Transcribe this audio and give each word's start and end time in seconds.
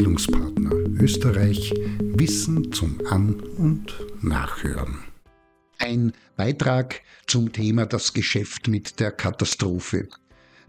Bildungspartner 0.00 0.70
Österreich 0.98 1.74
Wissen 1.98 2.72
zum 2.72 2.98
An- 3.10 3.38
und 3.58 3.94
Nachhören. 4.22 5.00
Ein 5.78 6.14
Beitrag 6.38 7.02
zum 7.26 7.52
Thema 7.52 7.84
das 7.84 8.14
Geschäft 8.14 8.66
mit 8.66 8.98
der 8.98 9.12
Katastrophe. 9.12 10.08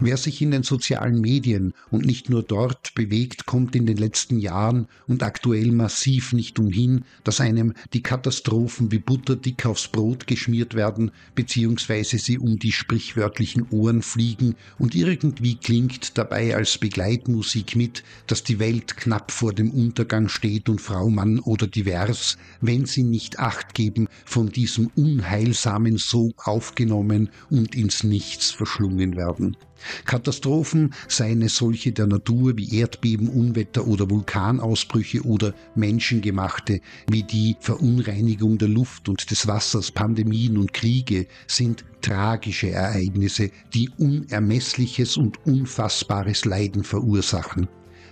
Wer 0.04 0.16
sich 0.16 0.42
in 0.42 0.50
den 0.50 0.64
sozialen 0.64 1.20
Medien 1.20 1.74
und 1.92 2.04
nicht 2.04 2.28
nur 2.28 2.42
dort 2.42 2.92
bewegt, 2.96 3.46
kommt 3.46 3.76
in 3.76 3.86
den 3.86 3.96
letzten 3.96 4.40
Jahren 4.40 4.88
und 5.06 5.22
aktuell 5.22 5.70
massiv 5.70 6.32
nicht 6.32 6.58
umhin, 6.58 7.04
dass 7.22 7.40
einem 7.40 7.72
die 7.92 8.02
Katastrophen 8.02 8.90
wie 8.90 8.98
Butter 8.98 9.36
dick 9.36 9.64
aufs 9.64 9.86
Brot 9.86 10.26
geschmiert 10.26 10.74
werden, 10.74 11.12
beziehungsweise 11.36 12.18
sie 12.18 12.40
um 12.40 12.58
die 12.58 12.72
sprichwörtlichen 12.72 13.68
Ohren 13.70 14.02
fliegen 14.02 14.56
und 14.76 14.96
irgendwie 14.96 15.54
klingt 15.54 16.18
dabei 16.18 16.56
als 16.56 16.78
Begleitmusik 16.78 17.76
mit, 17.76 18.02
dass 18.26 18.42
die 18.42 18.58
Welt 18.58 18.96
knapp 18.96 19.30
vor 19.30 19.52
dem 19.52 19.70
Untergang 19.70 20.28
steht 20.28 20.68
und 20.68 20.80
Frau, 20.80 21.10
Mann 21.10 21.38
oder 21.38 21.68
divers, 21.68 22.38
wenn 22.60 22.86
sie 22.86 23.04
nicht 23.04 23.38
Acht 23.38 23.72
geben, 23.74 24.08
von 24.24 24.48
diesem 24.48 24.88
unheilsamen 24.96 25.96
Sog 25.96 26.48
aufgenommen 26.48 27.30
und 27.50 27.76
ins 27.76 28.02
Nichts 28.02 28.50
verschlungen 28.50 29.14
werden. 29.14 29.56
Katastrophen, 30.04 30.94
seien 31.08 31.42
es 31.42 31.56
solche 31.56 31.92
der 31.92 32.06
Natur 32.06 32.56
wie 32.56 32.78
Erdbeben, 32.78 33.28
Unwetter 33.28 33.86
oder 33.86 34.10
Vulkanausbrüche 34.10 35.22
oder 35.22 35.54
menschengemachte 35.74 36.80
wie 37.08 37.22
die 37.22 37.56
Verunreinigung 37.60 38.58
der 38.58 38.68
Luft 38.68 39.08
und 39.08 39.30
des 39.30 39.46
Wassers, 39.46 39.90
Pandemien 39.90 40.56
und 40.58 40.72
Kriege, 40.72 41.26
sind 41.46 41.84
tragische 42.00 42.70
Ereignisse, 42.70 43.50
die 43.74 43.90
unermessliches 43.98 45.16
und 45.16 45.44
unfassbares 45.46 46.44
Leiden 46.44 46.84
verursachen. 46.84 47.68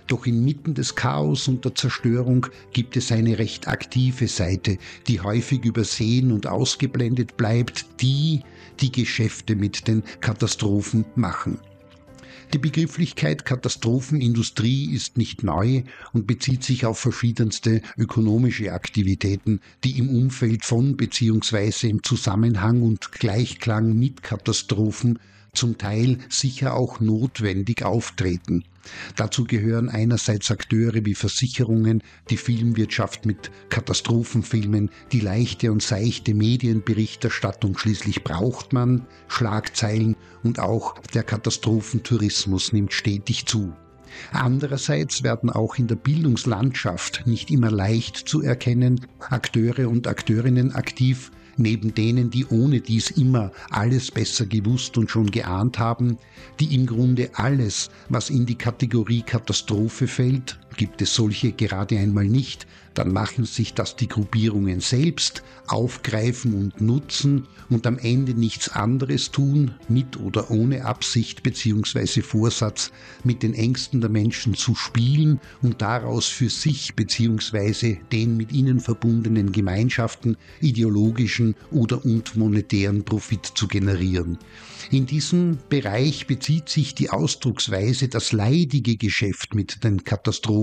Doch 0.07 0.25
inmitten 0.25 0.73
des 0.73 0.95
Chaos 0.95 1.47
und 1.47 1.63
der 1.63 1.75
Zerstörung 1.75 2.47
gibt 2.73 2.97
es 2.97 3.11
eine 3.11 3.39
recht 3.39 3.67
aktive 3.67 4.27
Seite, 4.27 4.77
die 5.07 5.21
häufig 5.21 5.63
übersehen 5.63 6.31
und 6.31 6.47
ausgeblendet 6.47 7.37
bleibt, 7.37 7.85
die 8.01 8.41
die 8.81 8.91
Geschäfte 8.91 9.55
mit 9.55 9.87
den 9.87 10.03
Katastrophen 10.19 11.05
machen. 11.15 11.59
Die 12.53 12.57
Begrifflichkeit 12.57 13.45
Katastrophenindustrie 13.45 14.93
ist 14.93 15.17
nicht 15.17 15.41
neu 15.41 15.83
und 16.11 16.27
bezieht 16.27 16.65
sich 16.65 16.85
auf 16.85 16.99
verschiedenste 16.99 17.81
ökonomische 17.97 18.73
Aktivitäten, 18.73 19.61
die 19.85 19.97
im 19.97 20.09
Umfeld 20.09 20.65
von 20.65 20.97
bzw. 20.97 21.87
im 21.87 22.03
Zusammenhang 22.03 22.81
und 22.81 23.13
Gleichklang 23.13 23.97
mit 23.97 24.21
Katastrophen 24.21 25.17
zum 25.53 25.77
Teil 25.77 26.17
sicher 26.29 26.75
auch 26.75 26.99
notwendig 26.99 27.83
auftreten. 27.83 28.63
Dazu 29.15 29.43
gehören 29.43 29.89
einerseits 29.89 30.49
Akteure 30.49 31.05
wie 31.05 31.13
Versicherungen, 31.13 32.01
die 32.29 32.37
Filmwirtschaft 32.37 33.25
mit 33.25 33.51
Katastrophenfilmen, 33.69 34.89
die 35.11 35.19
leichte 35.19 35.71
und 35.71 35.83
seichte 35.83 36.33
Medienberichterstattung, 36.33 37.77
schließlich 37.77 38.23
braucht 38.23 38.73
man 38.73 39.05
Schlagzeilen 39.27 40.15
und 40.43 40.59
auch 40.59 40.97
der 41.13 41.23
Katastrophentourismus 41.23 42.73
nimmt 42.73 42.93
stetig 42.93 43.45
zu. 43.45 43.73
Andererseits 44.31 45.23
werden 45.23 45.49
auch 45.49 45.75
in 45.77 45.87
der 45.87 45.95
Bildungslandschaft 45.95 47.23
nicht 47.25 47.49
immer 47.51 47.71
leicht 47.71 48.17
zu 48.17 48.41
erkennen 48.41 49.05
Akteure 49.19 49.87
und 49.87 50.07
Akteurinnen 50.07 50.73
aktiv, 50.73 51.31
neben 51.57 51.93
denen, 51.93 52.29
die 52.29 52.45
ohne 52.45 52.81
dies 52.81 53.11
immer 53.11 53.51
alles 53.69 54.11
besser 54.11 54.45
gewusst 54.45 54.97
und 54.97 55.09
schon 55.09 55.31
geahnt 55.31 55.79
haben, 55.79 56.17
die 56.59 56.75
im 56.75 56.85
Grunde 56.85 57.31
alles, 57.33 57.89
was 58.09 58.29
in 58.29 58.45
die 58.45 58.55
Kategorie 58.55 59.21
Katastrophe 59.21 60.07
fällt, 60.07 60.59
gibt 60.77 61.01
es 61.01 61.13
solche 61.13 61.51
gerade 61.51 61.97
einmal 61.97 62.25
nicht, 62.25 62.67
dann 62.93 63.13
machen 63.13 63.45
sich 63.45 63.73
das 63.73 63.95
die 63.95 64.07
Gruppierungen 64.07 64.81
selbst, 64.81 65.43
aufgreifen 65.67 66.53
und 66.53 66.81
nutzen 66.81 67.47
und 67.69 67.87
am 67.87 67.97
Ende 67.97 68.33
nichts 68.33 68.69
anderes 68.69 69.31
tun, 69.31 69.75
mit 69.87 70.19
oder 70.19 70.51
ohne 70.51 70.85
Absicht 70.85 71.43
bzw. 71.43 72.21
Vorsatz, 72.21 72.91
mit 73.23 73.43
den 73.43 73.53
Ängsten 73.53 74.01
der 74.01 74.09
Menschen 74.09 74.55
zu 74.55 74.75
spielen 74.75 75.39
und 75.61 75.81
daraus 75.81 76.27
für 76.27 76.49
sich 76.49 76.95
bzw. 76.95 77.97
den 78.11 78.35
mit 78.35 78.51
ihnen 78.51 78.79
verbundenen 78.81 79.51
Gemeinschaften 79.51 80.35
ideologischen 80.59 81.55
oder 81.71 82.03
und 82.03 82.35
monetären 82.35 83.05
Profit 83.05 83.45
zu 83.45 83.67
generieren. 83.67 84.37
In 84.89 85.05
diesem 85.05 85.59
Bereich 85.69 86.27
bezieht 86.27 86.67
sich 86.67 86.95
die 86.95 87.09
Ausdrucksweise 87.09 88.09
das 88.09 88.33
leidige 88.33 88.97
Geschäft 88.97 89.55
mit 89.55 89.83
den 89.83 90.03
Katastrophen 90.03 90.60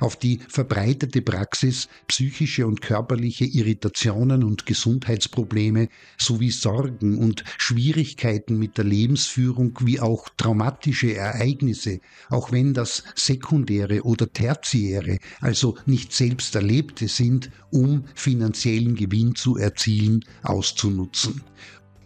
auf 0.00 0.16
die 0.16 0.40
verbreitete 0.48 1.22
Praxis, 1.22 1.88
psychische 2.06 2.66
und 2.66 2.80
körperliche 2.80 3.44
Irritationen 3.44 4.44
und 4.44 4.66
Gesundheitsprobleme 4.66 5.88
sowie 6.16 6.50
Sorgen 6.50 7.18
und 7.18 7.44
Schwierigkeiten 7.58 8.58
mit 8.58 8.78
der 8.78 8.84
Lebensführung 8.84 9.78
wie 9.82 10.00
auch 10.00 10.28
traumatische 10.36 11.14
Ereignisse, 11.14 12.00
auch 12.28 12.52
wenn 12.52 12.74
das 12.74 13.02
sekundäre 13.14 14.02
oder 14.02 14.32
tertiäre, 14.32 15.18
also 15.40 15.76
nicht 15.86 16.12
selbst 16.12 16.54
erlebte 16.54 17.08
sind, 17.08 17.50
um 17.70 18.04
finanziellen 18.14 18.94
Gewinn 18.94 19.34
zu 19.34 19.56
erzielen, 19.56 20.24
auszunutzen. 20.42 21.42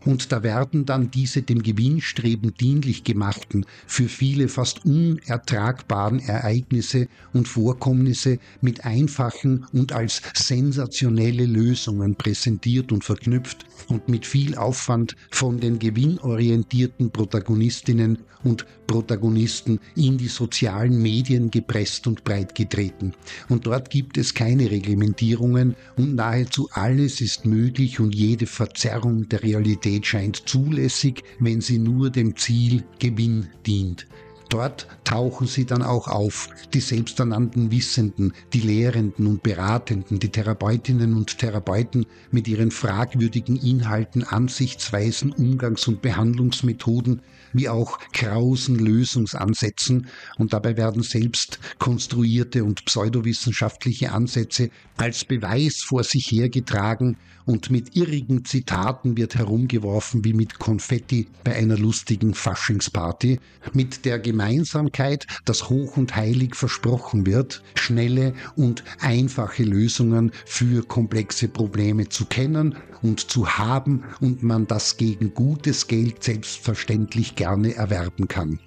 Und 0.05 0.33
da 0.33 0.43
werden 0.43 0.85
dann 0.85 1.11
diese 1.11 1.43
dem 1.43 1.63
Gewinnstreben 1.63 2.55
dienlich 2.55 3.05
gemachten, 3.05 3.65
für 3.87 4.09
viele 4.09 4.49
fast 4.49 4.85
unertragbaren 4.85 6.19
Ereignisse 6.21 7.09
und 7.33 7.47
Vorkommnisse 7.47 8.39
mit 8.61 8.85
einfachen 8.85 9.67
und 9.73 9.93
als 9.93 10.23
sensationelle 10.35 11.47
Lösungen 11.47 12.17
präsentiert 12.17 12.91
und 12.91 13.05
verknüpft 13.05 13.65
und 13.89 14.09
mit 14.09 14.27
viel 14.27 14.57
Aufwand 14.57 15.17
von 15.31 15.61
den 15.61 15.79
gewinnorientierten 15.79 17.11
Protagonistinnen 17.11 18.19
und 18.45 18.67
Protagonisten 18.87 19.79
in 19.95 20.19
die 20.19 20.29
sozialen 20.29 21.01
Medien 21.01 21.51
gepresst 21.51 22.07
und 22.07 22.25
breitgetreten. 22.25 23.15
Und 23.49 23.67
dort 23.67 23.91
gibt 23.91 24.19
es 24.19 24.35
keine 24.35 24.71
Reglementierungen 24.71 25.77
und 25.97 26.17
nahezu 26.17 26.69
alles 26.73 27.21
ist 27.21 27.47
möglich 27.47 28.01
und 28.01 28.15
jede 28.15 28.47
Verzerrung 28.47 29.29
der 29.29 29.43
Realität 29.43 29.92
scheint 30.03 30.49
zulässig, 30.49 31.23
wenn 31.39 31.61
sie 31.61 31.79
nur 31.79 32.11
dem 32.11 32.37
Ziel 32.37 32.85
Gewinn 32.99 33.49
dient. 33.67 34.07
Dort 34.53 34.87
tauchen 35.05 35.47
sie 35.47 35.65
dann 35.65 35.81
auch 35.81 36.09
auf, 36.09 36.51
die 36.75 36.81
selbsternannten 36.81 37.71
Wissenden, 37.71 38.35
die 38.53 38.61
Lehrenden 38.61 39.27
und 39.27 39.43
Beratenden, 39.43 40.19
die 40.19 40.29
Therapeutinnen 40.29 41.17
und 41.17 41.39
Therapeuten 41.39 42.05
mit 42.31 42.47
ihren 42.47 42.71
fragwürdigen 42.71 43.57
Inhalten, 43.57 44.25
Ansichtsweisen, 44.25 45.33
Umgangs- 45.33 45.89
und 45.89 46.03
Behandlungsmethoden, 46.03 47.23
wie 47.55 47.71
auch 47.71 47.99
krausen 48.13 48.77
Lösungsansätzen. 48.77 50.09
Und 50.37 50.53
dabei 50.53 50.77
werden 50.77 51.03
selbst 51.03 51.59
konstruierte 51.79 52.63
und 52.63 52.85
pseudowissenschaftliche 52.85 54.13
Ansätze 54.13 54.69
als 54.99 55.25
Beweis 55.25 55.81
vor 55.81 56.05
sich 56.05 56.31
hergetragen. 56.31 57.17
Und 57.45 57.71
mit 57.71 57.97
irrigen 57.97 58.45
Zitaten 58.45 59.17
wird 59.17 59.35
herumgeworfen 59.35 60.25
wie 60.25 60.33
mit 60.33 60.61
Konfetti 60.61 61.27
bei 61.43 61.57
einer 61.57 61.77
lustigen 61.77 62.35
Faschingsparty, 62.35 63.41
mit 63.73 64.05
der 64.05 64.21
Gemeinsamkeit, 64.43 65.29
dass 65.45 65.69
hoch 65.69 65.97
und 65.97 66.17
heilig 66.17 66.57
versprochen 66.57 67.27
wird, 67.27 67.63
schnelle 67.77 68.35
und 68.57 68.83
einfache 68.99 69.63
Lösungen 69.63 70.33
für 70.47 70.83
komplexe 70.83 71.47
Probleme 71.47 72.09
zu 72.09 72.25
kennen 72.27 72.75
und 73.03 73.31
zu 73.31 73.49
haben 73.49 74.05
und 74.21 74.43
man 74.43 74.67
das 74.67 74.97
gegen 74.97 75.35
gutes 75.35 75.87
Geld 75.87 76.23
selbstverständlich 76.23 77.35
gerne 77.35 77.75
erwerben 77.75 78.29
kann. 78.29 78.59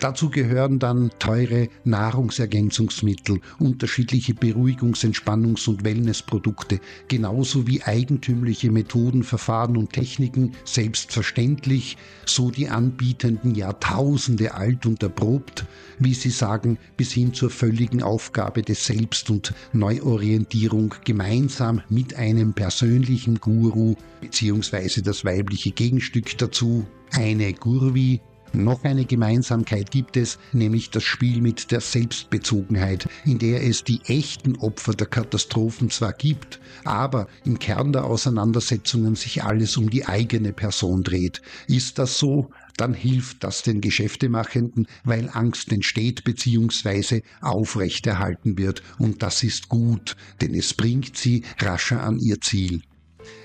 Dazu 0.00 0.30
gehören 0.30 0.78
dann 0.78 1.10
teure 1.18 1.68
Nahrungsergänzungsmittel, 1.84 3.40
unterschiedliche 3.58 4.34
Beruhigungs-, 4.34 5.04
Entspannungs- 5.04 5.68
und 5.68 5.84
Wellnessprodukte, 5.84 6.80
genauso 7.08 7.66
wie 7.66 7.82
eigentümliche 7.82 8.70
Methoden, 8.70 9.22
Verfahren 9.22 9.76
und 9.76 9.92
Techniken, 9.92 10.52
selbstverständlich, 10.64 11.96
so 12.26 12.50
die 12.50 12.68
anbietenden 12.68 13.54
Jahrtausende 13.54 14.54
alt 14.54 14.86
und 14.86 15.02
erprobt, 15.02 15.66
wie 15.98 16.14
sie 16.14 16.30
sagen, 16.30 16.78
bis 16.96 17.12
hin 17.12 17.34
zur 17.34 17.50
völligen 17.50 18.02
Aufgabe 18.02 18.62
des 18.62 18.86
Selbst- 18.86 19.30
und 19.30 19.54
Neuorientierung 19.72 20.94
gemeinsam 21.04 21.80
mit 21.88 22.16
einem 22.16 22.52
persönlichen 22.52 23.40
Guru 23.40 23.83
beziehungsweise 24.20 25.02
das 25.02 25.24
weibliche 25.24 25.70
Gegenstück 25.70 26.36
dazu, 26.38 26.86
eine 27.12 27.52
Gurvi, 27.52 28.20
noch 28.54 28.84
eine 28.84 29.04
Gemeinsamkeit 29.04 29.90
gibt 29.90 30.16
es, 30.16 30.38
nämlich 30.52 30.90
das 30.90 31.02
Spiel 31.02 31.40
mit 31.40 31.72
der 31.72 31.80
Selbstbezogenheit, 31.80 33.08
in 33.24 33.38
der 33.38 33.64
es 33.64 33.82
die 33.82 34.00
echten 34.06 34.56
Opfer 34.56 34.94
der 34.94 35.08
Katastrophen 35.08 35.90
zwar 35.90 36.12
gibt, 36.12 36.60
aber 36.84 37.26
im 37.44 37.58
Kern 37.58 37.92
der 37.92 38.04
Auseinandersetzungen 38.04 39.16
sich 39.16 39.42
alles 39.42 39.76
um 39.76 39.90
die 39.90 40.06
eigene 40.06 40.52
Person 40.52 41.02
dreht. 41.02 41.42
Ist 41.66 41.98
das 41.98 42.18
so? 42.18 42.50
dann 42.76 42.92
hilft 42.92 43.44
das 43.44 43.62
den 43.62 43.80
Geschäftemachenden, 43.80 44.88
weil 45.04 45.30
Angst 45.32 45.70
entsteht 45.70 46.24
bzw. 46.24 47.22
aufrechterhalten 47.40 48.58
wird 48.58 48.82
und 48.98 49.22
das 49.22 49.44
ist 49.44 49.68
gut, 49.68 50.16
denn 50.40 50.54
es 50.54 50.74
bringt 50.74 51.16
sie 51.16 51.44
rascher 51.60 52.02
an 52.02 52.18
ihr 52.18 52.40
Ziel. 52.40 52.82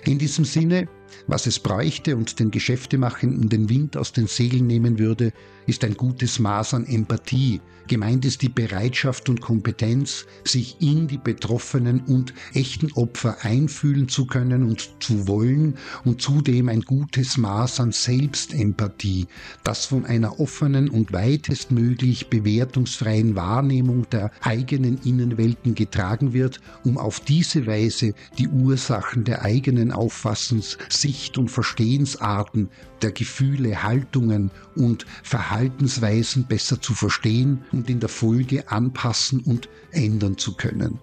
In 0.06 0.18
diesem 0.18 0.46
Sinne, 0.46 0.88
was 1.28 1.48
es 1.48 1.60
bräuchte 1.60 2.16
und 2.16 2.40
den 2.40 2.52
Geschäftemachenden 2.52 3.50
den 3.50 3.70
Wind 3.70 3.98
aus 3.98 4.12
den 4.12 4.28
Segeln 4.28 4.68
nehmen 4.68 5.00
würde, 5.00 5.34
ist 5.68 5.84
ein 5.84 5.96
gutes 5.96 6.40
Maß 6.40 6.74
an 6.74 6.86
Empathie. 6.86 7.62
Gemeint 7.90 8.24
ist 8.24 8.44
die 8.44 8.50
Bereitschaft 8.50 9.30
und 9.30 9.42
Kompetenz, 9.42 10.28
sich 10.44 10.80
in 10.80 11.08
die 11.08 11.18
betroffenen 11.18 12.02
und 12.02 12.36
echten 12.54 12.92
Opfer 12.92 13.38
einfühlen 13.42 14.08
zu 14.08 14.28
können 14.28 14.62
und 14.64 14.92
zu 15.00 15.28
wollen 15.28 15.76
und 16.06 16.22
zudem 16.22 16.70
ein 16.70 16.82
gutes 16.82 17.38
Maß 17.38 17.80
an 17.80 17.92
Selbstempathie, 17.92 19.26
das 19.64 19.88
von 19.88 20.06
einer 20.06 20.40
offenen 20.40 20.88
und 20.88 21.14
weitestmöglich 21.14 22.30
bewertungsfreien 22.30 23.36
Wahrnehmung 23.36 24.08
der 24.12 24.30
eigenen 24.42 25.00
Innenwelten 25.04 25.74
getragen 25.74 26.32
wird, 26.32 26.62
um 26.84 27.00
auf 27.00 27.20
diese 27.20 27.66
Weise 27.66 28.14
die 28.38 28.50
Ursachen 28.50 29.24
der 29.24 29.42
eigenen 29.42 29.92
Auffassens, 29.92 30.78
Sicht 31.02 31.38
und 31.38 31.50
Verstehensarten 31.50 32.70
der 33.02 33.12
Gefühle, 33.12 33.84
Haltungen 33.84 34.52
und 34.76 35.06
Verhaltensweisen 35.24 36.48
besser 36.48 36.82
zu 36.82 36.94
verstehen 36.94 37.64
und 37.72 37.90
in 37.90 38.00
der 38.00 38.10
Folge 38.10 38.70
anpassen 38.72 39.42
und 39.42 39.70
ändern 39.92 40.38
zu 40.38 40.56
können. 40.56 41.00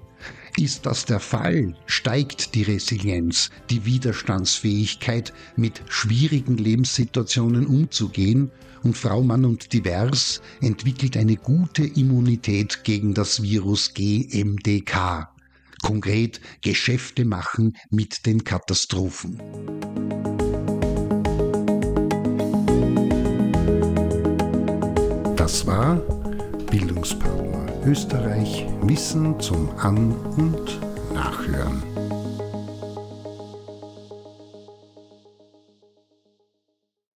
Ist 0.59 0.87
das 0.87 1.05
der 1.05 1.21
Fall, 1.21 1.77
steigt 1.85 2.55
die 2.55 2.63
Resilienz, 2.63 3.51
die 3.69 3.85
Widerstandsfähigkeit, 3.85 5.35
mit 5.55 5.83
schwierigen 5.89 6.57
Lebenssituationen 6.57 7.67
umzugehen 7.67 8.51
und 8.83 8.97
Frau 8.97 9.23
Mann 9.23 9.45
und 9.45 9.73
Divers 9.73 10.41
entwickelt 10.63 11.17
eine 11.17 11.37
gute 11.37 11.85
Immunität 11.85 12.85
gegen 12.85 13.13
das 13.13 13.43
Virus 13.43 13.93
GMDK. 13.93 15.29
Konkret 15.83 16.41
Geschäfte 16.63 17.25
machen 17.25 17.77
mit 17.91 18.27
den 18.27 18.45
Katastrophen. 18.45 19.41
Das 25.37 25.67
war 25.67 25.97
Bildungspartner 26.71 27.87
Österreich 27.87 28.67
Wissen 28.83 29.39
zum 29.39 29.71
An- 29.79 30.13
und 30.13 30.81
Nachhören. 31.15 31.96